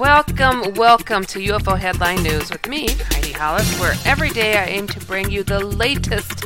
[0.00, 4.86] Welcome, welcome to UFO Headline News with me, Heidi Hollis, where every day I aim
[4.86, 6.44] to bring you the latest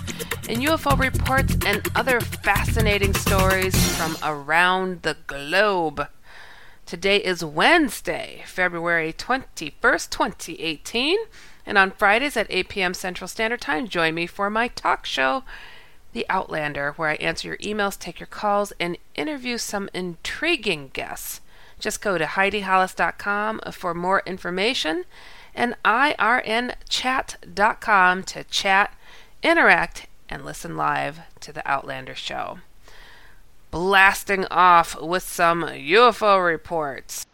[0.49, 6.09] in UFO reports and other fascinating stories from around the globe.
[6.85, 11.17] Today is Wednesday, February 21st, 2018,
[11.65, 12.93] and on Fridays at 8 p.m.
[12.93, 15.45] Central Standard Time, join me for my talk show,
[16.13, 21.41] The Outlander, where I answer your emails, take your calls, and interview some intriguing guests.
[21.85, 25.05] Just go to HeidiHollis.com for more information
[25.55, 26.73] and IRNChat.com
[28.23, 28.95] to chat,
[29.43, 32.61] interact, and listen live to the Outlander show.
[33.71, 37.27] Blasting off with some UFO reports.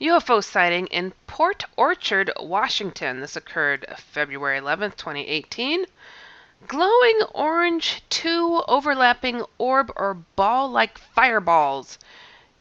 [0.00, 3.18] UFO sighting in Port Orchard, Washington.
[3.20, 5.86] This occurred February 11th, 2018.
[6.68, 11.98] Glowing orange, two overlapping orb or ball like fireballs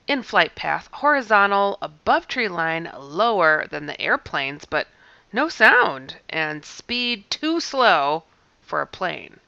[0.10, 4.88] in flight path, horizontal, above tree line, lower than the airplanes, but
[5.32, 8.24] no sound, and speed too slow
[8.60, 9.40] for a plane.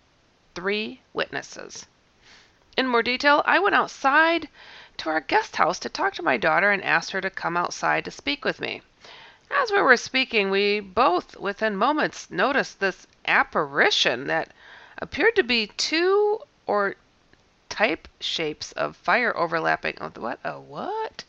[0.54, 1.88] Three witnesses.
[2.78, 4.50] In more detail, I went outside
[4.98, 8.06] to our guest house to talk to my daughter and asked her to come outside
[8.06, 8.84] to speak with me.
[9.50, 14.54] As we were speaking, we both, within moments, noticed this apparition that
[15.00, 16.96] appeared to be two or
[17.82, 19.98] type shapes of fire overlapping.
[20.00, 20.38] Oh, what?
[20.44, 21.24] A what?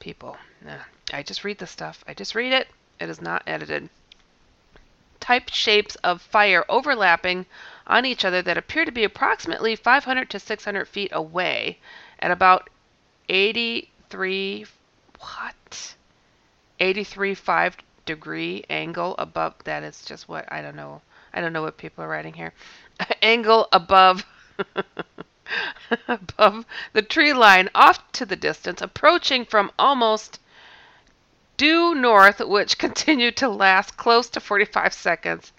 [0.00, 0.36] People.
[0.60, 2.02] Nah, I just read the stuff.
[2.08, 2.66] I just read it.
[2.98, 3.88] It is not edited.
[5.20, 7.46] Type shapes of fire overlapping
[7.86, 11.78] on each other that appear to be approximately 500 to 600 feet away
[12.18, 12.68] at about
[13.28, 14.66] 83
[15.20, 15.94] what
[16.80, 21.02] 83 5 degree angle above that is just what I don't know
[21.32, 22.52] I don't know what people are writing here
[23.22, 24.26] angle above
[26.08, 30.40] above the tree line off to the distance, approaching from almost
[31.56, 35.52] due north, which continued to last close to 45 seconds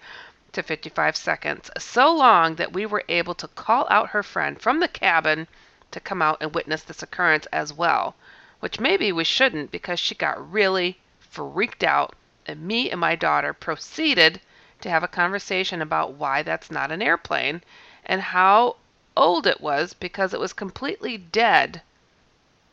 [0.52, 4.80] to 55 seconds, so long that we were able to call out her friend from
[4.80, 5.46] the cabin
[5.90, 8.14] to come out and witness this occurrence as well,
[8.60, 12.14] which maybe we shouldn't because she got really freaked out,
[12.46, 14.40] and me and my daughter proceeded
[14.80, 17.62] to have a conversation about why that's not an airplane
[18.04, 18.76] and how
[19.16, 21.82] old it was because it was completely dead.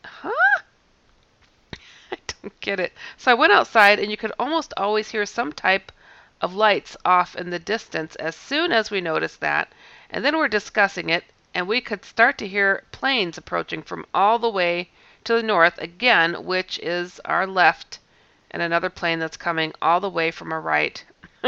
[0.03, 0.61] Huh?
[2.11, 2.93] I don't get it.
[3.17, 5.91] So I went outside and you could almost always hear some type
[6.41, 9.71] of lights off in the distance as soon as we noticed that.
[10.09, 11.23] And then we're discussing it
[11.53, 14.89] and we could start to hear planes approaching from all the way
[15.23, 17.99] to the north again, which is our left,
[18.51, 21.03] and another plane that's coming all the way from our right.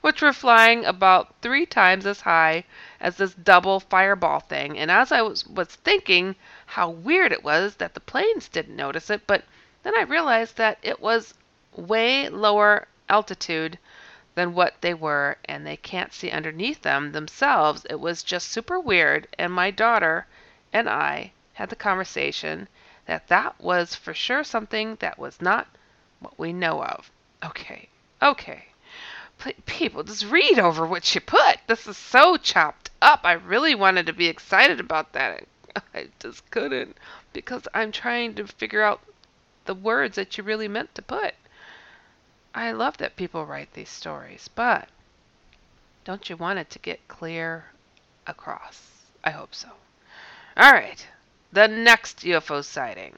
[0.00, 2.64] which were flying about three times as high
[3.00, 4.78] as this double fireball thing.
[4.78, 9.10] And as I was, was thinking how weird it was that the planes didn't notice
[9.10, 9.44] it, but
[9.82, 11.34] then I realized that it was
[11.74, 13.78] way lower altitude
[14.34, 17.86] than what they were, and they can't see underneath them themselves.
[17.88, 20.26] It was just super weird, and my daughter
[20.72, 22.68] and I had the conversation
[23.06, 25.68] that that was for sure something that was not
[26.20, 27.10] what we know of.
[27.44, 27.88] Okay,
[28.20, 28.66] okay.
[29.66, 31.58] People, just read over what you put.
[31.66, 33.20] This is so chopped up.
[33.24, 35.44] I really wanted to be excited about that.
[35.94, 36.96] I just couldn't
[37.32, 39.00] because I'm trying to figure out
[39.66, 41.34] the words that you really meant to put.
[42.54, 44.88] I love that people write these stories, but
[46.04, 47.66] don't you want it to get clear
[48.26, 48.90] across?
[49.22, 49.68] I hope so.
[50.56, 51.06] All right,
[51.52, 53.16] the next UFO sighting.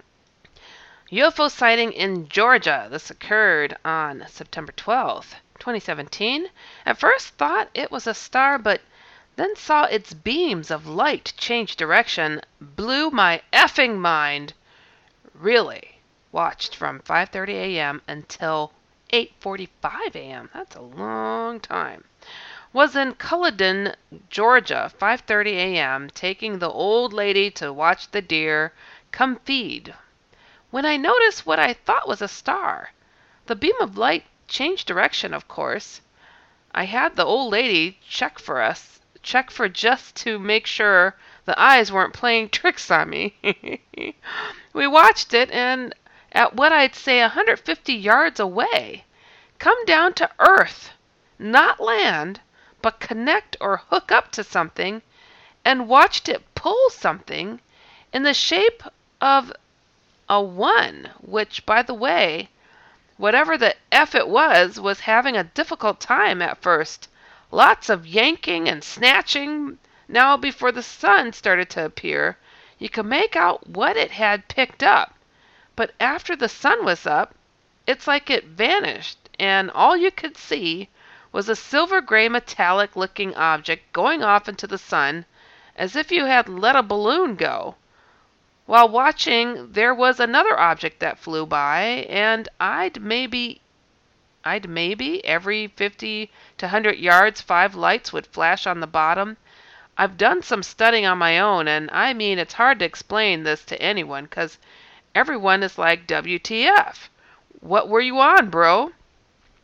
[1.12, 2.88] UFO sighting in Georgia.
[2.90, 5.34] This occurred on September 12th.
[5.58, 6.48] 2017,
[6.86, 8.80] at first thought it was a star, but
[9.36, 14.52] then saw its beams of light change direction, blew my effing mind.
[15.34, 16.00] Really,
[16.32, 18.02] watched from 5:30 a.m.
[18.06, 18.72] until
[19.12, 20.50] 8:45 a.m.
[20.52, 22.04] That's a long time.
[22.72, 23.96] Was in Culloden,
[24.28, 28.72] Georgia, 5:30 a.m., taking the old lady to watch the deer
[29.10, 29.94] come feed.
[30.70, 32.90] When I noticed what I thought was a star,
[33.46, 36.00] the beam of light changed direction, of course.
[36.74, 41.58] I had the old lady check for us, check for just to make sure the
[41.60, 43.36] eyes weren't playing tricks on me.
[44.72, 45.94] we watched it, and
[46.32, 49.04] at what I'd say 150 yards away,
[49.58, 50.92] come down to earth,
[51.38, 52.40] not land,
[52.80, 55.02] but connect or hook up to something,
[55.64, 57.60] and watched it pull something
[58.12, 58.82] in the shape
[59.20, 59.52] of
[60.28, 62.48] a one, which, by the way,
[63.18, 67.08] whatever the F it was, was having a difficult time at first.
[67.50, 69.76] Lots of yanking and snatching.
[70.08, 72.38] Now, before the sun started to appear,
[72.78, 75.14] you could make out what it had picked up.
[75.76, 77.34] But after the sun was up,
[77.86, 80.88] it's like it vanished, and all you could see
[81.32, 85.24] was a silver gray metallic looking object going off into the sun
[85.78, 87.76] as if you had let a balloon go.
[88.68, 93.62] While watching, there was another object that flew by, and I'd maybe
[94.44, 99.38] I'd maybe every 50 to 100 yards five lights would flash on the bottom.
[99.96, 103.64] I've done some studying on my own, and I mean it's hard to explain this
[103.64, 104.58] to anyone cuz
[105.14, 107.08] everyone is like WTF.
[107.60, 108.92] What were you on, bro?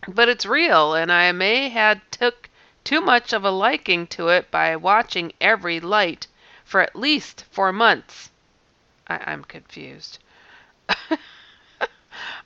[0.09, 2.49] But it's real, and I may had took
[2.85, 6.27] too much of a liking to it by watching every light
[6.65, 8.31] for at least four months.
[9.06, 10.19] I, am confused.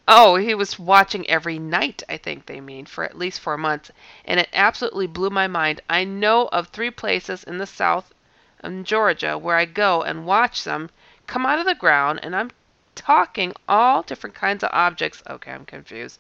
[0.08, 3.90] oh, he was watching every night, I think they mean, for at least four months,
[4.24, 5.80] and it absolutely blew my mind.
[5.88, 8.12] I know of three places in the south
[8.64, 10.90] in Georgia where I go and watch them
[11.28, 12.50] come out of the ground, and I'm
[12.94, 15.22] talking all different kinds of objects.
[15.28, 16.18] Okay, I'm confused.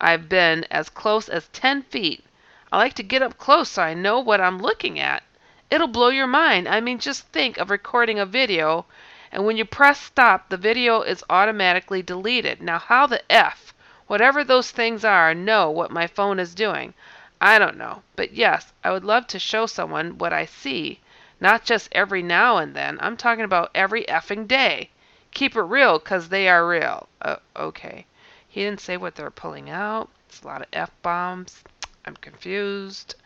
[0.00, 2.24] I've been as close as 10 feet.
[2.72, 5.22] I like to get up close so I know what I'm looking at.
[5.70, 6.68] It'll blow your mind.
[6.68, 8.86] I mean, just think of recording a video
[9.32, 12.62] and when you press stop, the video is automatically deleted.
[12.62, 13.74] Now, how the F,
[14.06, 16.94] whatever those things are, know what my phone is doing?
[17.40, 18.02] I don't know.
[18.14, 21.00] But yes, I would love to show someone what I see.
[21.40, 22.98] Not just every now and then.
[23.00, 24.90] I'm talking about every effing day.
[25.32, 27.08] Keep it real, 'cause they are real.
[27.20, 28.06] Uh, okay.
[28.48, 30.08] He didn't say what they're pulling out.
[30.28, 31.62] It's a lot of F bombs.
[32.06, 33.16] I'm confused.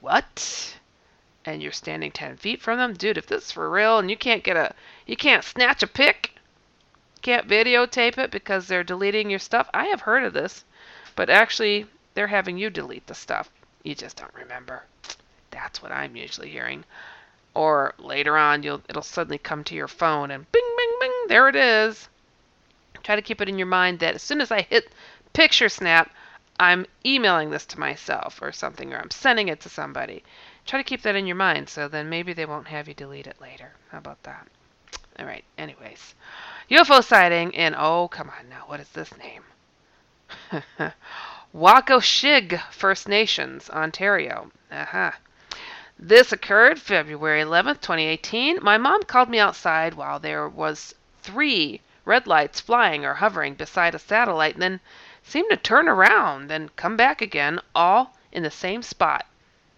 [0.00, 0.76] What?
[1.46, 4.16] And you're standing 10 feet from them, dude, if this is for real and you
[4.16, 4.74] can't get a,
[5.06, 6.32] you can't snatch a pic,
[7.22, 9.68] can't videotape it because they're deleting your stuff.
[9.72, 10.64] I have heard of this,
[11.14, 13.50] but actually they're having you delete the stuff.
[13.82, 14.84] You just don't remember.
[15.50, 16.84] That's what I'm usually hearing.
[17.54, 21.48] Or later on, you'll it'll suddenly come to your phone and bing, bing, bing, there
[21.48, 22.08] it is.
[23.02, 24.92] Try to keep it in your mind that as soon as I hit
[25.32, 26.10] picture snap,
[26.58, 30.24] I'm emailing this to myself or something, or I'm sending it to somebody.
[30.66, 33.28] Try to keep that in your mind so then maybe they won't have you delete
[33.28, 33.72] it later.
[33.90, 34.48] How about that?
[35.18, 36.14] All right, anyways.
[36.70, 39.44] UFO sighting in, oh, come on now, what is this name?
[41.54, 44.50] Wakoshig First Nations, Ontario.
[44.70, 45.12] Uh-huh.
[45.98, 48.58] This occurred February 11th, 2018.
[48.60, 53.94] My mom called me outside while there was three red lights flying or hovering beside
[53.94, 54.80] a satellite and then
[55.22, 59.26] seemed to turn around, then come back again, all in the same spot.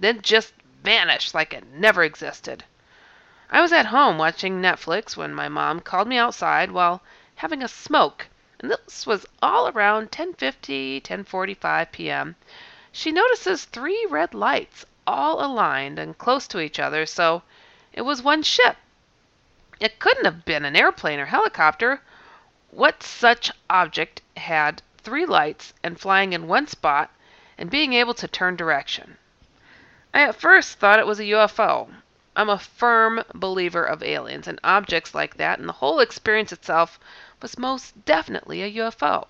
[0.01, 0.53] Then just
[0.89, 2.65] vanished like it never existed.
[3.51, 7.03] I was at home watching Netflix when my mom called me outside while
[7.35, 8.27] having a smoke,
[8.59, 12.37] and this was all around 10:50, 10:45 p.m.
[12.91, 17.43] She notices three red lights all aligned and close to each other, so
[17.93, 18.79] it was one ship.
[19.79, 22.01] It couldn't have been an airplane or helicopter.
[22.71, 27.11] What such object had three lights and flying in one spot
[27.59, 29.19] and being able to turn direction?
[30.15, 31.93] I at first thought it was a UFO.
[32.35, 36.99] I'm a firm believer of aliens and objects like that, and the whole experience itself
[37.43, 39.27] was most definitely a UFO.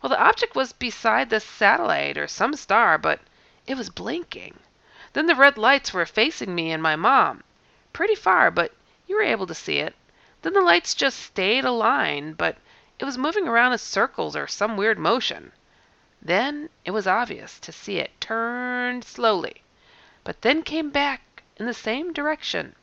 [0.00, 3.18] Well, the object was beside the satellite or some star, but
[3.66, 4.60] it was blinking.
[5.12, 7.42] Then the red lights were facing me and my mom.
[7.92, 8.72] Pretty far, but
[9.08, 9.96] you were able to see it.
[10.42, 12.58] Then the lights just stayed aligned, but
[13.00, 15.50] it was moving around in circles or some weird motion.
[16.22, 19.62] Then it was obvious to see it turn slowly
[20.26, 22.74] but then came back in the same direction,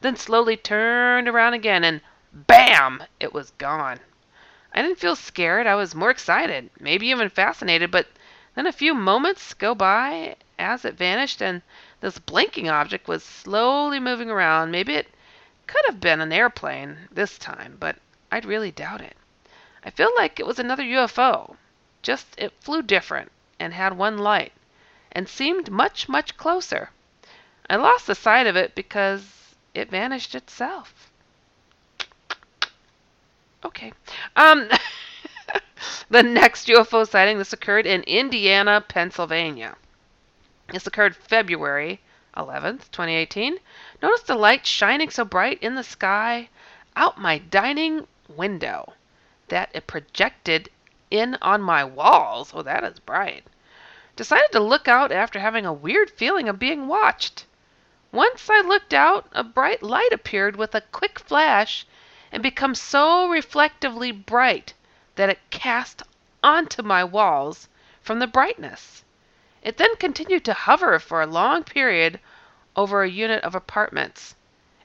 [0.00, 2.00] then slowly turned around again, and
[2.32, 3.02] BAM!
[3.20, 4.00] It was gone.
[4.72, 5.66] I didn't feel scared.
[5.66, 8.06] I was more excited, maybe even fascinated, but
[8.54, 11.60] then a few moments go by as it vanished, and
[12.00, 14.70] this blinking object was slowly moving around.
[14.70, 15.08] Maybe it
[15.66, 17.96] could have been an airplane this time, but
[18.32, 19.18] I'd really doubt it.
[19.84, 21.56] I feel like it was another UFO,
[22.00, 24.52] just it flew different and had one light
[25.16, 26.90] and seemed much, much closer.
[27.70, 31.10] I lost the sight of it because it vanished itself.
[33.64, 33.94] Okay.
[34.36, 34.68] Um,
[36.10, 39.76] the next UFO sighting, this occurred in Indiana, Pennsylvania.
[40.70, 42.02] This occurred February
[42.36, 43.56] 11th, 2018,
[44.02, 46.50] noticed a light shining so bright in the sky
[46.94, 48.92] out my dining window
[49.48, 50.68] that it projected
[51.10, 52.52] in on my walls.
[52.54, 53.44] Oh, that is bright.
[54.16, 57.44] Decided to look out after having a weird feeling of being watched.
[58.10, 61.86] Once I looked out, a bright light appeared with a quick flash
[62.32, 64.72] and became so reflectively bright
[65.16, 66.02] that it cast
[66.42, 67.68] onto my walls
[68.00, 69.04] from the brightness.
[69.60, 72.18] It then continued to hover for a long period
[72.74, 74.34] over a unit of apartments.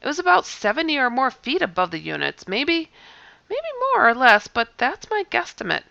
[0.02, 2.92] It was about 70 or more feet above the units, maybe
[3.50, 5.86] maybe more or less, but that's my guesstimate.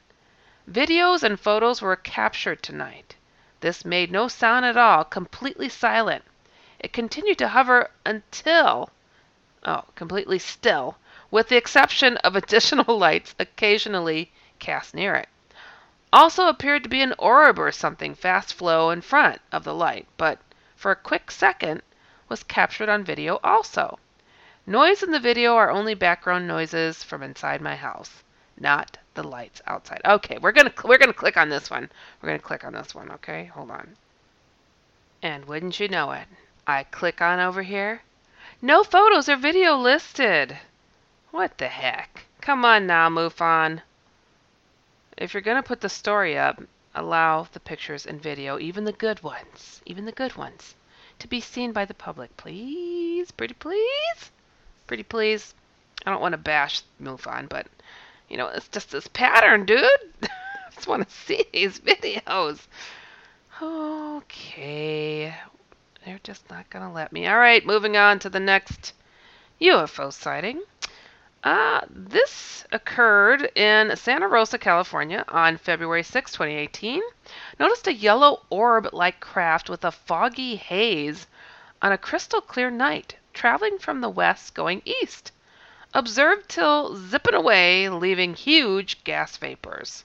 [0.70, 3.16] Videos and photos were captured tonight.
[3.60, 6.24] This made no sound at all, completely silent.
[6.78, 8.90] It continued to hover until
[9.64, 10.96] oh, completely still,
[11.30, 15.28] with the exception of additional lights occasionally cast near it.
[16.10, 20.08] Also appeared to be an orb or something fast flow in front of the light,
[20.16, 20.38] but
[20.74, 21.82] for a quick second
[22.30, 23.98] was captured on video also.
[24.66, 28.24] Noise in the video are only background noises from inside my house,
[28.56, 30.00] not the lights outside.
[30.04, 31.90] Okay, we're gonna we're gonna click on this one.
[32.20, 33.10] We're gonna click on this one.
[33.12, 33.96] Okay, hold on.
[35.22, 36.26] And wouldn't you know it,
[36.66, 38.02] I click on over here.
[38.62, 40.58] No photos or video listed.
[41.30, 42.26] What the heck?
[42.40, 43.82] Come on now, MUFON.
[45.16, 46.62] If you're to put the story up,
[46.94, 50.74] allow the pictures and video, even the good ones, even the good ones,
[51.18, 52.36] to be seen by the public.
[52.36, 54.30] Please, pretty please,
[54.86, 55.54] pretty please.
[56.06, 57.66] I don't want to bash MUFON, but
[58.30, 59.84] you know, it's just this pattern, dude.
[60.22, 60.28] I
[60.72, 62.60] just want to see these videos.
[63.60, 65.34] Okay.
[66.06, 67.26] They're just not going to let me.
[67.26, 68.94] All right, moving on to the next
[69.60, 70.62] UFO sighting.
[71.42, 77.02] Uh, this occurred in Santa Rosa, California on February 6, 2018.
[77.58, 81.26] Noticed a yellow orb like craft with a foggy haze
[81.82, 85.32] on a crystal clear night, traveling from the west going east.
[85.92, 90.04] Observed till zipping away, leaving huge gas vapors.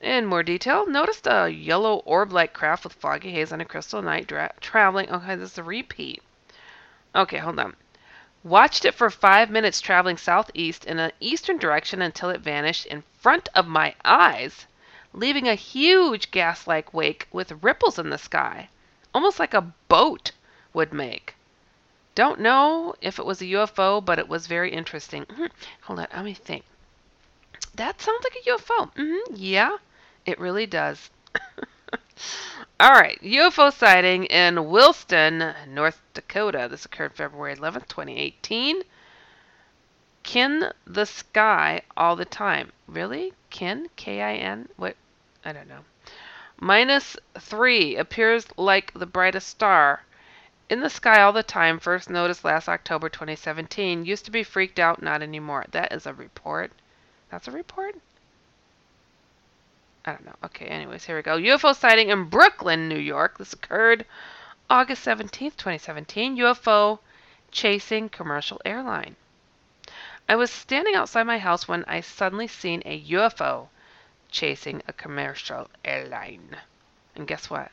[0.00, 4.26] In more detail, noticed a yellow orb-like craft with foggy haze on a crystal night
[4.26, 5.10] dra- traveling.
[5.10, 6.22] Okay, this is a repeat.
[7.14, 7.76] Okay, hold on.
[8.42, 13.04] Watched it for five minutes traveling southeast in an eastern direction until it vanished in
[13.18, 14.66] front of my eyes,
[15.12, 18.70] leaving a huge gas-like wake with ripples in the sky,
[19.14, 20.32] almost like a boat
[20.72, 21.35] would make.
[22.16, 25.24] Don't know if it was a UFO, but it was very interesting.
[25.26, 25.50] Mhm.
[25.82, 26.64] Hold on, let me think.
[27.76, 28.90] That sounds like a UFO.
[28.96, 29.76] hmm yeah,
[30.24, 31.10] it really does.
[32.80, 36.68] All right, UFO sighting in Williston, North Dakota.
[36.70, 38.82] This occurred February 11, 2018.
[40.22, 42.72] Kin the sky all the time.
[42.88, 43.34] Really?
[43.50, 43.90] Kin?
[43.96, 44.70] K I N?
[44.76, 44.96] What?
[45.44, 45.84] I don't know.
[46.58, 50.02] Minus three appears like the brightest star.
[50.68, 54.04] In the sky all the time, first noticed last October 2017.
[54.04, 55.64] Used to be freaked out, not anymore.
[55.70, 56.72] That is a report.
[57.30, 57.94] That's a report?
[60.04, 60.34] I don't know.
[60.44, 61.36] Okay, anyways, here we go.
[61.36, 63.38] UFO sighting in Brooklyn, New York.
[63.38, 64.06] This occurred
[64.68, 66.36] August 17th, 2017.
[66.38, 66.98] UFO
[67.52, 69.14] chasing commercial airline.
[70.28, 73.68] I was standing outside my house when I suddenly seen a UFO
[74.32, 76.56] chasing a commercial airline.
[77.14, 77.70] And guess what?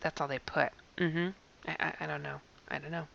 [0.00, 0.72] That's all they put.
[0.98, 1.28] Mm-hmm.
[1.66, 2.40] I, I, I don't know.
[2.68, 3.06] I don't know.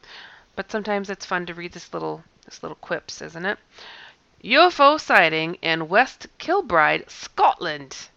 [0.55, 3.59] But sometimes it's fun to read this little this little quips, isn't it?
[4.43, 8.09] UFO sighting in West Kilbride, Scotland.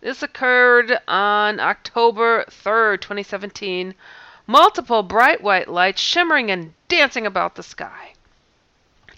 [0.00, 3.94] This occurred on October 3rd, 2017.
[4.46, 8.14] Multiple bright white lights shimmering and dancing about the sky.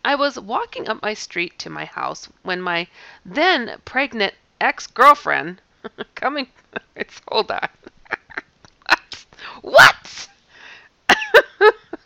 [0.04, 2.88] I was walking up my street to my house when my
[3.25, 5.61] then pregnant ex girlfriend
[6.14, 6.49] coming.
[6.97, 7.68] It's hold on.
[9.62, 10.03] what?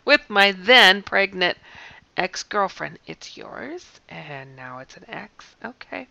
[0.09, 1.59] With my then pregnant
[2.17, 2.97] ex girlfriend.
[3.05, 5.55] It's yours, and now it's an ex.
[5.63, 6.07] Okay.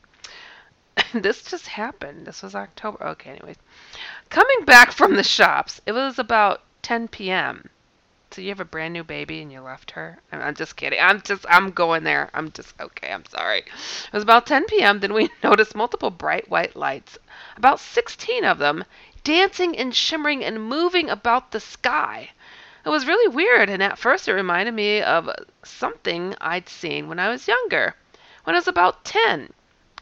[1.13, 2.25] this just happened.
[2.25, 3.05] This was October.
[3.05, 3.57] Okay, anyways.
[4.31, 7.71] Coming back from the shops, it was about 10 p.m.
[8.31, 10.21] So you have a brand new baby and you left her?
[10.31, 11.01] I'm, just kidding.
[11.01, 12.31] I'm just, I'm going there.
[12.35, 13.63] I'm just, okay, I'm sorry.
[13.63, 15.01] It was about 10 p.m.
[15.01, 17.19] Then we noticed multiple bright white lights,
[17.57, 18.85] about 16 of them,
[19.25, 22.31] dancing and shimmering and moving about the sky.
[22.85, 25.29] It was really weird, and at first it reminded me of
[25.65, 27.97] something I'd seen when I was younger,
[28.45, 29.53] when I was about 10.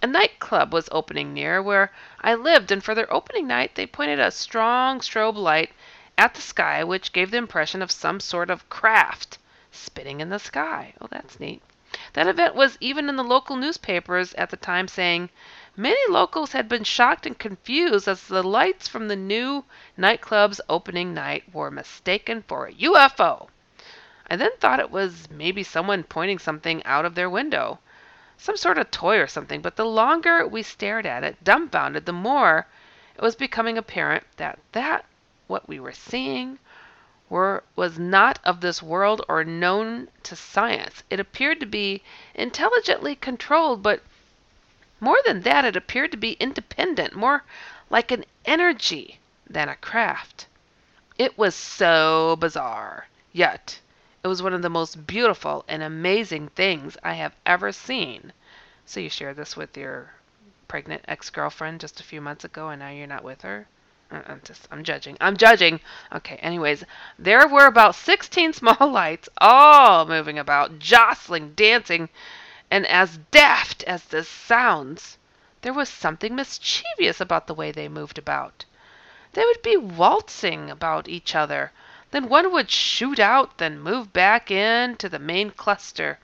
[0.03, 1.91] A nightclub was opening near where
[2.21, 5.73] I lived, and for their opening night they pointed a strong strobe light
[6.19, 9.39] at the sky, which gave the impression of some sort of craft
[9.71, 10.93] spinning in the sky.
[11.01, 11.63] Oh, that's neat.
[12.13, 15.31] That event was even in the local newspapers at the time, saying
[15.77, 19.65] many locals had been shocked and confused as the lights from the new
[19.97, 23.49] nightclub's opening night were mistaken for a UFO.
[24.29, 27.79] I then thought it was maybe someone pointing something out of their window,
[28.39, 32.13] some sort of toy or something, but the longer we stared at it, dumbfounded, the
[32.13, 32.67] more
[33.15, 35.05] it was becoming apparent that that
[35.47, 36.59] what we were seeing
[37.29, 41.03] were, was not of this world or known to science.
[41.11, 42.03] It appeared to be
[42.35, 44.03] intelligently controlled, but
[45.01, 47.45] more than that, it appeared to be independent, more
[47.91, 50.47] like an energy than a craft.
[51.19, 53.81] It was so bizarre, yet
[54.27, 58.33] it was one of the most beautiful and amazing things I have ever seen.
[58.85, 60.11] So you shared this with your
[60.67, 63.69] pregnant ex-girlfriend just a few months ago and now you're not with her?
[64.11, 65.17] Uh, I'm just I'm judging.
[65.21, 65.81] I'm judging.
[66.13, 66.85] Okay, anyways,
[67.19, 72.09] there were about 16 small lights all moving about, jostling, dancing,
[72.69, 75.19] and as daft as this sounds,
[75.63, 78.65] there was something mischievous about the way they moved about.
[79.35, 81.71] They would be waltzing about each other,
[82.11, 86.19] then one would shoot out, then move back in to the main cluster.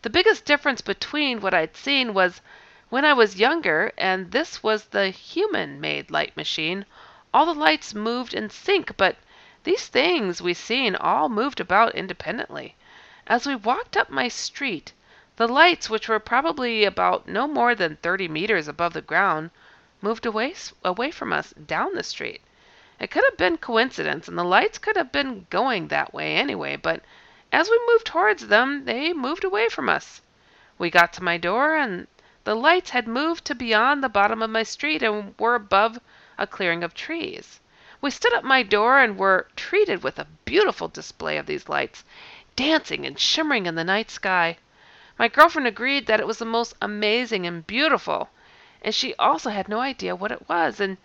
[0.00, 2.40] The biggest difference between what I'd seen was
[2.88, 6.86] when I was younger and this was the human made light machine
[7.34, 9.16] all the lights moved in sync, but
[9.64, 12.76] these things we seen all moved about independently.
[13.26, 14.92] As we walked up my street,
[15.36, 19.50] the lights, which were probably about no more than thirty meters above the ground,
[20.00, 22.40] moved away away from us down the street.
[23.00, 26.76] It could have been coincidence, and the lights could have been going that way anyway,
[26.76, 27.02] but
[27.50, 30.22] as we moved towards them, they moved away from us.
[30.78, 32.06] We got to my door, and
[32.44, 35.98] the lights had moved to beyond the bottom of my street and were above
[36.38, 37.58] a clearing of trees.
[38.00, 42.04] We stood at my door and were treated with a beautiful display of these lights,
[42.54, 44.58] dancing and shimmering in the night sky.
[45.16, 48.30] My girlfriend agreed that it was the most amazing and beautiful,
[48.82, 50.98] and she also had no idea what it was, and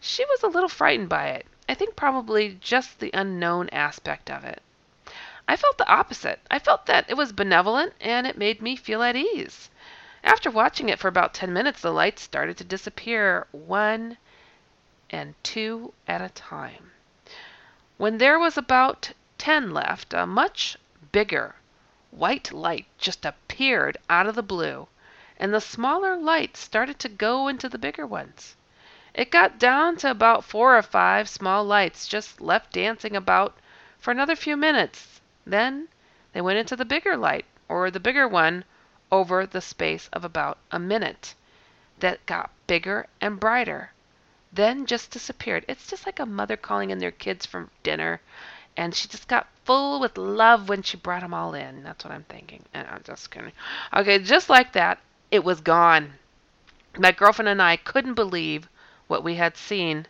[0.00, 1.46] she was a little frightened by it.
[1.68, 4.62] I think probably just the unknown aspect of it.
[5.48, 6.40] I felt the opposite.
[6.50, 9.70] I felt that it was benevolent and it made me feel at ease.
[10.22, 14.18] After watching it for about 10 minutes, the lights started to disappear one
[15.08, 16.90] and two at a time.
[17.96, 20.76] When there was about ten left, a much
[21.12, 21.54] bigger
[22.18, 24.88] white light just appeared out of the blue,
[25.38, 28.56] and the smaller lights started to go into the bigger ones.
[29.14, 33.56] It got down to about four or five small lights just left dancing about
[34.00, 35.20] for another few minutes.
[35.46, 35.86] Then
[36.32, 38.64] they went into the bigger light, or the bigger one,
[39.12, 41.36] over the space of about a minute.
[42.00, 43.92] That got bigger and brighter
[44.52, 45.64] then just disappeared.
[45.68, 48.20] It's just like a mother calling in their kids from dinner,
[48.78, 51.82] and she just got full with love when she brought them all in.
[51.82, 52.62] That's what I'm thinking.
[52.72, 53.50] And I'm just kidding.
[53.92, 55.00] Okay, just like that,
[55.32, 56.12] it was gone.
[56.96, 58.68] My girlfriend and I couldn't believe
[59.08, 60.06] what we had seen.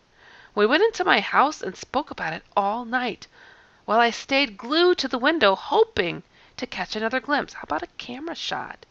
[0.53, 3.25] We went into my house and spoke about it all night,
[3.85, 6.21] while I stayed glued to the window, hoping
[6.57, 7.53] to catch another glimpse.
[7.53, 8.85] How about a camera shot?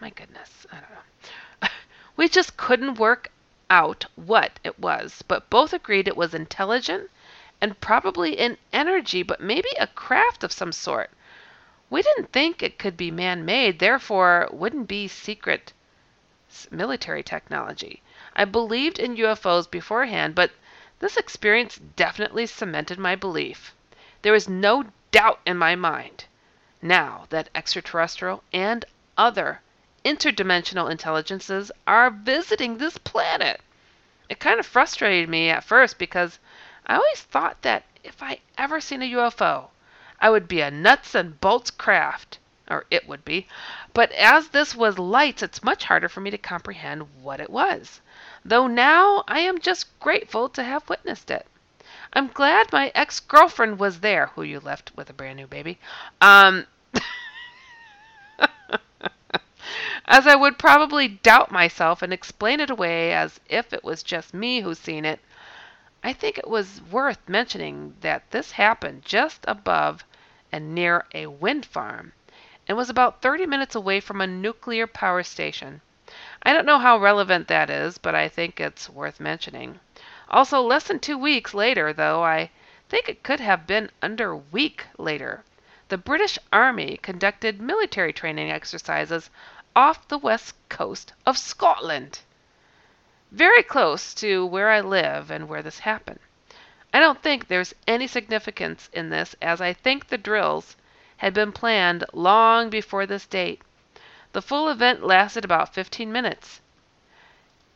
[0.00, 1.68] My goodness, I don't know.
[2.16, 3.30] we just couldn't work
[3.68, 7.10] out what it was, but both agreed it was intelligent
[7.60, 11.10] and probably an energy, but maybe a craft of some sort.
[11.90, 15.72] We didn't think it could be man made, therefore, wouldn't be secret
[16.70, 18.02] military technology.
[18.34, 20.52] I believed in UFOs beforehand, but
[21.00, 23.74] this experience definitely cemented my belief.
[24.22, 26.24] There is no doubt in my mind
[26.82, 28.84] now that extraterrestrial and
[29.16, 29.60] other
[30.04, 33.60] interdimensional intelligences are visiting this planet.
[34.28, 36.38] It kind of frustrated me at first because
[36.90, 39.68] I always thought that if I ever seen a UFO,
[40.20, 43.46] I would be a nuts and bolts craft, or it would be.
[43.94, 48.00] But as this was lights, it's much harder for me to comprehend what it was.
[48.44, 51.46] Though now I am just grateful to have witnessed it.
[52.12, 55.78] I'm glad my ex girlfriend was there, who you left with a brand new baby.
[56.20, 56.66] Um,
[60.06, 64.34] as I would probably doubt myself and explain it away as if it was just
[64.34, 65.20] me who seen it.
[66.02, 70.02] I think it was worth mentioning that this happened just above
[70.50, 72.14] and near a wind farm,
[72.66, 75.82] and was about 30 minutes away from a nuclear power station.
[76.42, 79.78] I don't know how relevant that is, but I think it's worth mentioning.
[80.30, 82.50] Also, less than two weeks later, though I
[82.88, 85.44] think it could have been under a week later,
[85.88, 89.28] the British Army conducted military training exercises
[89.76, 92.20] off the west coast of Scotland,
[93.30, 96.20] very close to where I live and where this happened.
[96.92, 100.76] I don't think there's any significance in this, as I think the drills
[101.18, 103.62] had been planned long before this date.
[104.32, 106.60] The full event lasted about 15 minutes.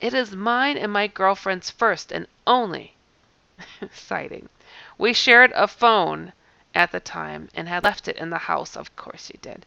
[0.01, 2.95] It is mine and my girlfriend's first and only
[3.93, 4.49] sighting.
[4.99, 6.33] We shared a phone
[6.75, 8.77] at the time and had left it in the house.
[8.77, 9.65] Of course you did.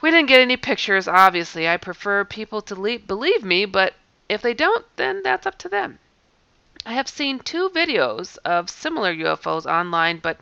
[0.00, 1.68] We didn't get any pictures, obviously.
[1.68, 3.94] I prefer people to believe me, but
[4.28, 5.98] if they don't, then that's up to them.
[6.86, 10.40] I have seen two videos of similar UFOs online, but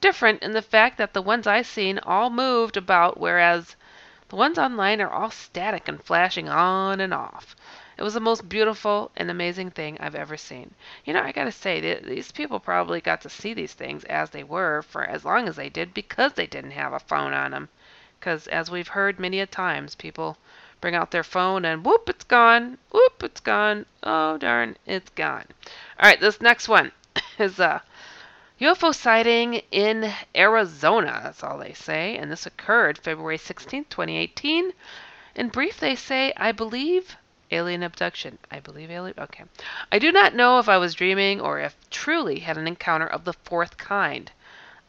[0.00, 3.74] different in the fact that the ones I seen all moved about, whereas
[4.28, 7.56] the ones online are all static and flashing on and off.
[7.96, 10.74] It was the most beautiful and amazing thing I've ever seen.
[11.04, 14.44] You know, I gotta say, these people probably got to see these things as they
[14.44, 17.68] were for as long as they did because they didn't have a phone on them.
[18.20, 20.36] Because as we've heard many a times, people
[20.80, 22.78] bring out their phone and whoop, it's gone.
[22.90, 23.86] Whoop, it's gone.
[24.02, 25.44] Oh, darn, it's gone.
[25.98, 26.92] All right, this next one
[27.38, 27.80] is uh,
[28.60, 31.20] a UFO sighting in Arizona.
[31.22, 32.16] That's all they say.
[32.16, 34.72] And this occurred February 16, 2018.
[35.34, 37.16] In brief, they say, I believe
[37.50, 38.38] alien abduction.
[38.50, 39.14] I believe alien.
[39.18, 39.44] Okay.
[39.90, 43.24] I do not know if I was dreaming or if truly had an encounter of
[43.24, 44.30] the fourth kind.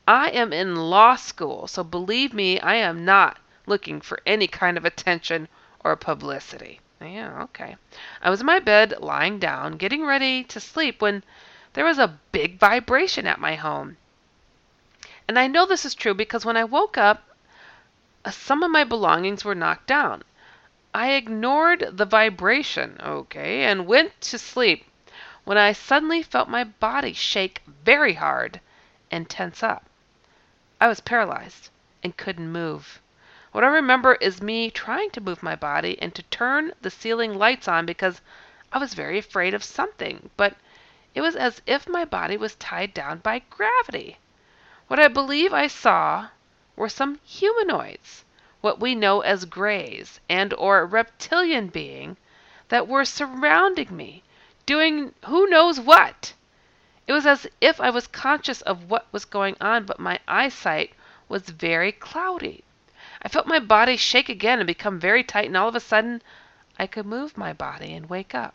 [0.08, 4.76] I am in law school, so believe me, I am not looking for any kind
[4.76, 5.48] of attention
[5.84, 6.80] or publicity.
[7.02, 7.78] Yeah, okay.
[8.22, 11.24] I was in my bed, lying down, getting ready to sleep when
[11.74, 13.98] there was a big vibration at my home.
[15.28, 17.24] And I know this is true because when I woke up,
[18.26, 20.24] uh, some of my belongings were knocked down.
[20.94, 24.86] I ignored the vibration, okay, and went to sleep
[25.46, 28.60] when I suddenly felt my body shake very hard
[29.10, 29.86] and tense up.
[30.82, 31.70] I was paralyzed
[32.04, 33.00] and couldn't move.
[33.60, 37.38] What I remember is me trying to move my body and to turn the ceiling
[37.38, 38.22] lights on because
[38.72, 40.56] I was very afraid of something, but
[41.14, 44.18] it was as if my body was tied down by gravity.
[44.88, 46.30] What I believe I saw
[46.78, 48.24] were some humanoids,
[48.62, 52.16] what we know as greys and or reptilian being
[52.70, 54.24] that were surrounding me,
[54.66, 56.32] doing who knows what.
[57.08, 60.94] It was as if I was conscious of what was going on, but my eyesight
[61.28, 62.64] was very cloudy.
[63.22, 66.22] I felt my body shake again and become very tight, and all of a sudden
[66.78, 68.54] I could move my body and wake up.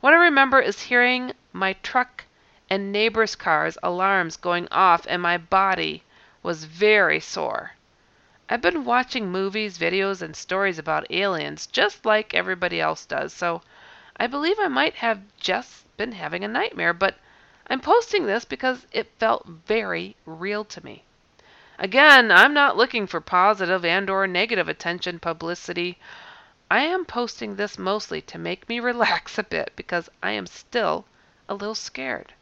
[0.00, 2.24] What I remember is hearing my truck
[2.68, 6.02] and neighbors' cars' alarms going off, and my body
[6.42, 7.72] was very sore.
[8.50, 13.62] I've been watching movies, videos, and stories about aliens just like everybody else does, so
[14.16, 17.14] I believe I might have just been having a nightmare, but
[17.68, 21.04] I'm posting this because it felt very real to me.
[21.82, 25.98] Again, I'm not looking for positive and or negative attention publicity.
[26.70, 31.06] I am posting this mostly to make me relax a bit because I am still
[31.48, 32.34] a little scared.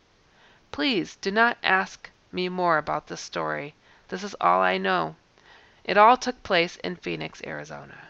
[0.73, 3.75] Please do not ask me more about this story.
[4.09, 5.15] This is all I know.
[5.85, 8.09] It all took place in Phoenix, Arizona.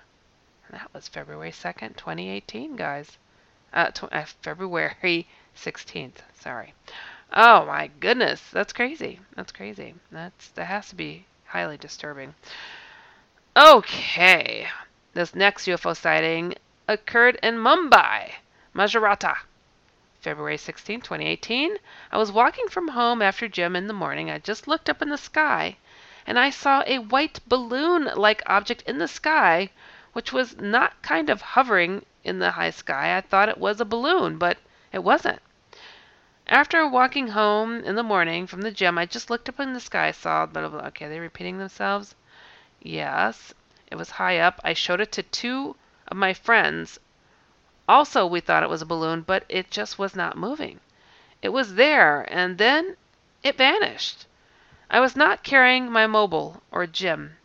[0.66, 3.18] And that was February 2nd, 2018, guys.
[3.74, 6.72] Uh, tw- uh, February 16th, sorry.
[7.32, 9.20] Oh my goodness, that's crazy.
[9.36, 9.94] That's crazy.
[10.10, 12.34] That's that has to be highly disturbing.
[13.54, 14.66] Okay,
[15.12, 16.54] this next UFO sighting
[16.86, 18.32] occurred in Mumbai,
[18.74, 19.36] Maharashtra,
[20.20, 21.76] February 16, 2018.
[22.10, 24.30] I was walking from home after gym in the morning.
[24.30, 25.76] I just looked up in the sky
[26.26, 29.70] and I saw a white balloon like object in the sky,
[30.12, 33.16] which was not kind of hovering in the high sky.
[33.16, 34.56] I thought it was a balloon, but
[34.92, 35.40] it wasn't.
[36.50, 39.80] After walking home in the morning from the gym, I just looked up in the
[39.80, 40.88] sky, saw blah, blah, blah.
[40.88, 42.14] Okay, they're repeating themselves.
[42.80, 43.52] Yes,
[43.88, 44.58] it was high up.
[44.64, 46.98] I showed it to two of my friends.
[47.86, 50.80] Also, we thought it was a balloon, but it just was not moving.
[51.42, 52.96] It was there, and then
[53.42, 54.24] it vanished.
[54.88, 57.36] I was not carrying my mobile or gym.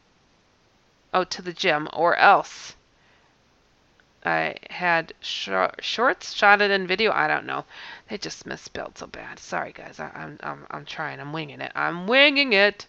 [1.14, 2.78] Oh, to the gym, or else.
[4.26, 7.12] I had sh- shorts shot it in video.
[7.12, 7.66] I don't know.
[8.10, 9.40] They just misspelled so bad.
[9.40, 10.00] Sorry, guys.
[10.00, 11.20] I, am I'm, I'm I'm trying.
[11.20, 11.72] I'm winging it.
[11.76, 12.88] I'm winging it.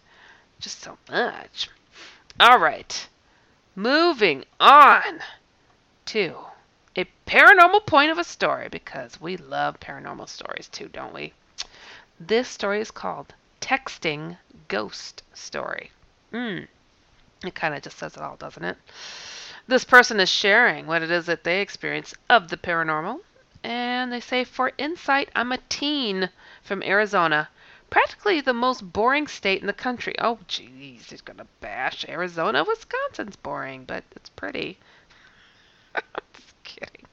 [0.59, 1.69] Just so much.
[2.39, 3.07] All right.
[3.75, 5.19] Moving on
[6.05, 6.35] to
[6.95, 11.33] a paranormal point of a story because we love paranormal stories too, don't we?
[12.19, 14.37] This story is called Texting
[14.69, 15.91] Ghost Story.
[16.31, 16.59] Hmm.
[17.43, 18.77] It kind of just says it all, doesn't it?
[19.67, 23.21] This person is sharing what it is that they experience of the paranormal.
[23.63, 26.29] And they say, for insight, I'm a teen
[26.61, 27.49] from Arizona,
[27.89, 30.13] practically the most boring state in the country.
[30.19, 32.63] Oh, geez, he's going to bash Arizona.
[32.63, 34.77] Wisconsin's boring, but it's pretty.
[36.35, 37.07] Just kidding.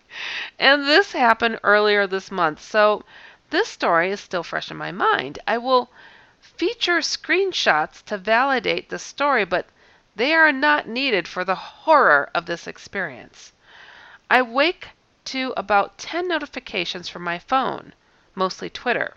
[0.59, 2.61] And this happened earlier this month.
[2.61, 3.03] So
[3.49, 5.39] this story is still fresh in my mind.
[5.47, 5.91] I will
[6.41, 9.67] feature screenshots to validate the story, but
[10.15, 13.53] They are not needed for the horror of this experience.
[14.31, 14.89] I wake
[15.25, 17.95] to about 10 notifications from my phone,
[18.35, 19.17] mostly Twitter.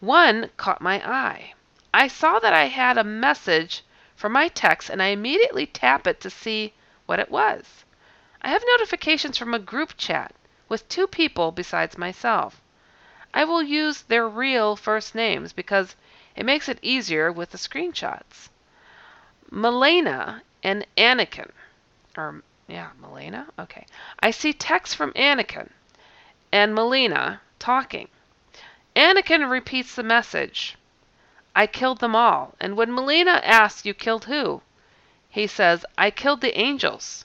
[0.00, 1.54] One caught my eye.
[1.94, 3.82] I saw that I had a message
[4.14, 6.74] from my text and I immediately tap it to see
[7.06, 7.84] what it was.
[8.42, 10.34] I have notifications from a group chat
[10.68, 12.60] with two people besides myself.
[13.32, 15.96] I will use their real first names because
[16.34, 18.50] it makes it easier with the screenshots.
[19.50, 21.50] Milena and Anakin.
[22.16, 23.46] Or, yeah, Milena?
[23.58, 23.86] Okay.
[24.20, 25.70] I see text from Anakin
[26.52, 28.08] and Melina talking.
[28.94, 30.76] Anakin repeats the message
[31.54, 32.54] I killed them all.
[32.60, 34.62] And when Melina asks, You killed who?
[35.28, 37.24] He says, I killed the angels.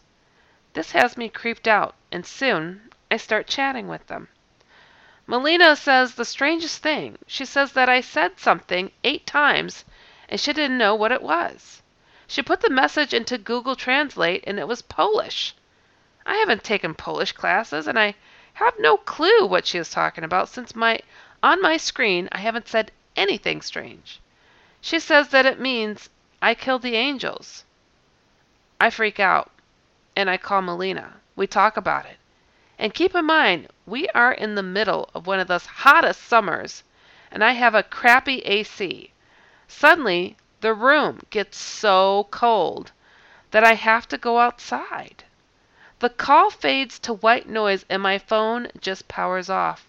[0.74, 4.30] This has me creeped out, and soon I start chatting with them.
[5.28, 7.18] Melina says the strangest thing.
[7.28, 9.86] She says that I said something eight times
[10.32, 11.81] and she didn't know what it was.
[12.34, 15.54] She put the message into Google Translate and it was Polish.
[16.26, 18.16] I haven't taken Polish classes and I
[18.54, 21.02] have no clue what she is talking about since my
[21.44, 24.22] on my screen I haven't said anything strange.
[24.80, 26.10] She says that it means
[26.42, 27.66] I killed the angels.
[28.80, 29.52] I freak out
[30.16, 31.16] and I call Melina.
[31.36, 32.18] We talk about it.
[32.80, 36.84] And keep in mind, we are in the middle of one of the hottest summers,
[37.30, 39.12] and I have a crappy AC.
[39.68, 42.92] Suddenly, the room gets so cold
[43.50, 45.24] that I have to go outside.
[45.98, 49.88] The call fades to white noise and my phone just powers off.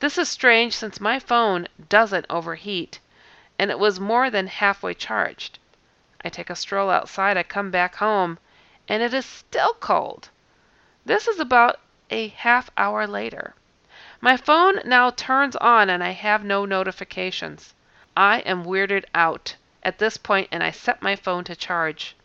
[0.00, 2.98] This is strange since my phone doesn't overheat,
[3.56, 5.60] and it was more than halfway charged.
[6.24, 8.40] I take a stroll outside, I come back home,
[8.88, 10.28] and it is still cold.
[11.04, 11.78] This is about
[12.10, 13.54] a half hour later.
[14.20, 17.74] My phone now turns on and I have no notifications.
[18.16, 19.54] I am weirded out
[19.84, 22.16] at this point and I set my phone to charge.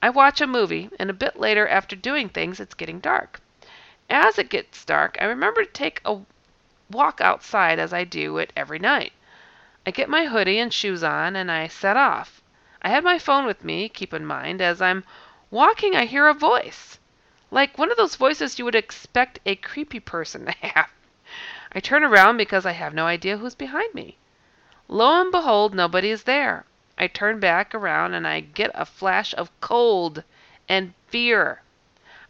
[0.00, 3.40] I watch a movie and a bit later after doing things it's getting dark.
[4.08, 6.20] As it gets dark, I remember to take a
[6.90, 9.12] walk outside as I do it every night.
[9.84, 12.40] I get my hoodie and shoes on and I set off.
[12.82, 15.02] I had my phone with me, keep in mind, as I'm
[15.50, 16.98] walking I hear a voice.
[17.50, 20.90] Like one of those voices you would expect a creepy person to have.
[21.72, 24.18] I turn around because I have no idea who's behind me.
[24.88, 26.64] Lo and behold, nobody is there.
[26.98, 30.24] I turn back around and I get a flash of cold
[30.66, 31.60] and fear.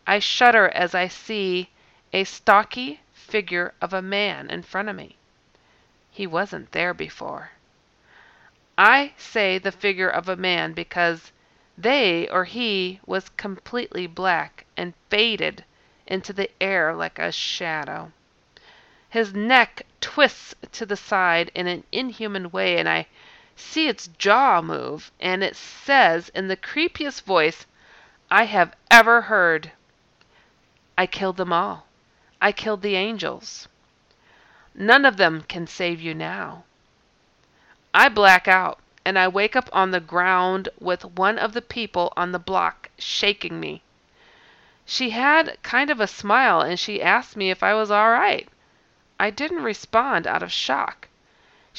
[0.09, 1.71] I shudder as I see
[2.13, 5.17] a stocky figure of a man in front of me.
[6.11, 7.51] He wasn't there before.
[8.77, 11.31] I say the figure of a man because
[11.79, 15.65] they or he was completely black and faded
[16.07, 18.11] into the air like a shadow.
[19.09, 23.07] His neck twists to the side in an inhuman way, and I
[23.57, 27.67] see its jaw move, and it says in the creepiest voice
[28.31, 29.73] I have ever heard
[30.99, 31.87] I killed them all.
[32.41, 33.67] I killed the angels.
[34.75, 36.65] None of them can save you now.
[37.95, 42.13] I black out and I wake up on the ground with one of the people
[42.17, 43.83] on the block shaking me.
[44.85, 48.49] She had kind of a smile and she asked me if I was all right.
[49.19, 51.09] I didn't respond out of shock.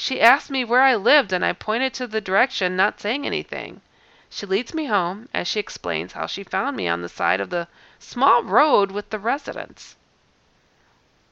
[0.00, 3.80] She asked me where I lived and I pointed to the direction, not saying anything.
[4.30, 7.50] She leads me home as she explains how she found me on the side of
[7.50, 7.66] the
[7.98, 9.96] small road with the residence.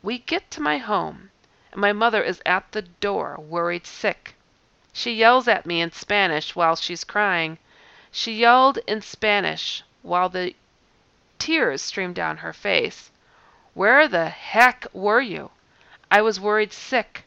[0.02, 1.30] We get to my home
[1.70, 4.34] and my mother is at the door, worried sick.
[4.92, 7.58] She yells at me in Spanish while she's crying.
[8.10, 10.56] She yelled in Spanish while the
[11.38, 13.12] tears streamed down her face.
[13.74, 15.52] Where the heck were you?
[16.10, 17.25] I was worried sick.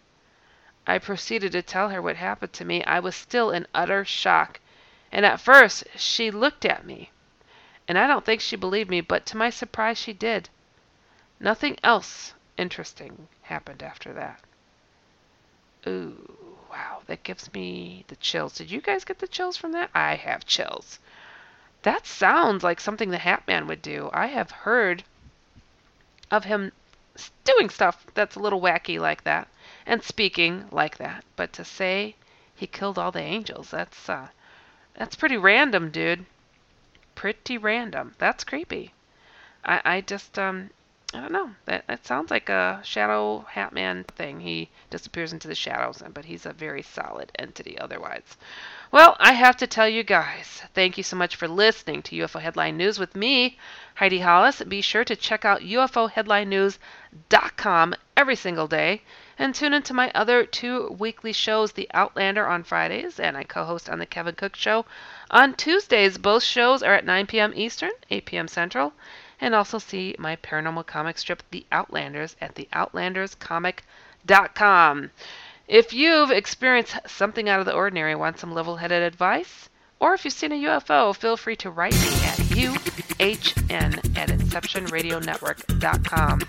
[0.89, 2.83] I proceeded to tell her what happened to me.
[2.83, 4.59] I was still in utter shock,
[5.11, 7.11] and at first she looked at me.
[7.87, 10.49] And I don't think she believed me, but to my surprise she did.
[11.39, 14.39] Nothing else interesting happened after that.
[15.85, 16.57] Ooh.
[16.71, 18.55] Wow, that gives me the chills.
[18.55, 19.91] Did you guys get the chills from that?
[19.93, 20.97] I have chills.
[21.83, 24.09] That sounds like something the Hat Man would do.
[24.11, 25.03] I have heard
[26.31, 26.71] of him
[27.43, 29.47] doing stuff that's a little wacky like that
[29.89, 31.25] and speaking like that.
[31.35, 32.15] But to say
[32.53, 34.27] he killed all the angels, that's uh
[34.93, 36.27] that's pretty random, dude.
[37.15, 38.13] Pretty random.
[38.19, 38.93] That's creepy.
[39.65, 40.69] I I just um
[41.11, 41.49] I don't know.
[41.65, 44.41] That that sounds like a Shadow Hatman thing.
[44.41, 48.37] He disappears into the shadows, but he's a very solid entity otherwise.
[48.91, 52.39] Well, I have to tell you guys, thank you so much for listening to UFO
[52.39, 53.57] Headline News with me,
[53.95, 54.61] Heidi Hollis.
[54.61, 59.01] Be sure to check out UFOHeadlineNews.com every single day.
[59.37, 63.63] And tune into my other two weekly shows, The Outlander on Fridays, and I co
[63.63, 64.85] host on The Kevin Cook Show
[65.31, 66.17] on Tuesdays.
[66.17, 67.53] Both shows are at 9 p.m.
[67.55, 68.49] Eastern, 8 p.m.
[68.49, 68.91] Central.
[69.39, 75.11] And also see my paranormal comic strip, The Outlanders, at theoutlanderscomic.com.
[75.69, 80.25] If you've experienced something out of the ordinary, want some level headed advice, or if
[80.25, 86.41] you've seen a UFO, feel free to write me at uhn at inceptionradionetwork.com.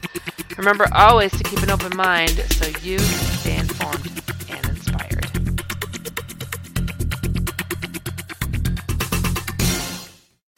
[0.56, 4.10] Remember always to keep an open mind so you stay informed
[4.50, 5.26] and inspired.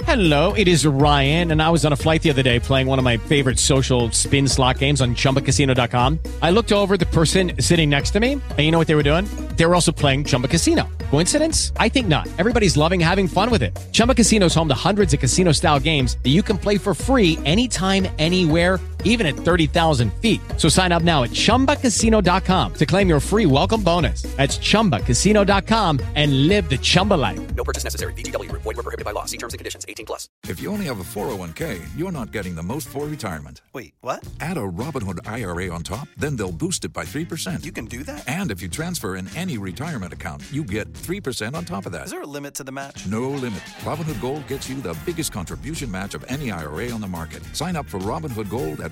[0.05, 2.99] Hello, it is Ryan, and I was on a flight the other day playing one
[2.99, 6.19] of my favorite social spin slot games on chumbacasino.com.
[6.43, 9.03] I looked over the person sitting next to me, and you know what they were
[9.03, 9.25] doing?
[9.57, 10.89] They were also playing Chumba Casino.
[11.11, 11.73] Coincidence?
[11.77, 12.29] I think not.
[12.39, 13.79] Everybody's loving having fun with it.
[13.93, 16.95] Chumba Casino is home to hundreds of casino style games that you can play for
[16.95, 20.41] free anytime, anywhere, even at 30,000 feet.
[20.57, 24.23] So sign up now at chumbacasino.com to claim your free welcome bonus.
[24.37, 27.55] That's chumbacasino.com and live the Chumba life.
[27.55, 28.15] No purchase necessary.
[28.15, 28.63] VGW Group.
[28.63, 29.27] Void were prohibited by law.
[29.27, 29.85] See terms and conditions.
[29.89, 30.29] 18 plus.
[30.49, 33.63] If you only have a 401k, you're not getting the most for retirement.
[33.73, 34.27] Wait, what?
[34.41, 37.65] Add a Robinhood IRA on top, then they'll boost it by 3%.
[37.65, 38.29] You can do that?
[38.29, 42.07] And if you transfer in any retirement account, you get 3% on top of that.
[42.07, 43.07] Is there a limit to the match?
[43.07, 43.61] No limit.
[43.81, 47.43] Robinhood Gold gets you the biggest contribution match of any IRA on the market.
[47.55, 48.92] Sign up for Robinhood Gold at